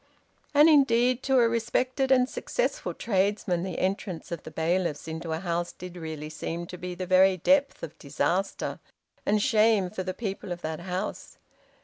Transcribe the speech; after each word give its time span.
And 0.55 0.67
indeed, 0.67 1.21
to 1.25 1.37
a 1.37 1.47
respected 1.47 2.09
and 2.11 2.27
successful 2.27 2.91
tradesman, 2.95 3.61
the 3.61 3.77
entrance 3.77 4.31
of 4.31 4.41
the 4.41 4.49
bailiffs 4.49 5.07
into 5.07 5.31
a 5.31 5.37
house 5.41 5.73
did 5.73 5.95
really 5.95 6.27
seem 6.27 6.65
to 6.73 6.77
be 6.79 6.95
the 6.95 7.05
very 7.05 7.37
depth 7.37 7.83
of 7.83 7.95
disaster 7.99 8.79
and 9.27 9.39
shame 9.39 9.91
for 9.91 10.01
the 10.01 10.15
people 10.15 10.51
of 10.51 10.61
that 10.63 10.79
house. 10.79 11.37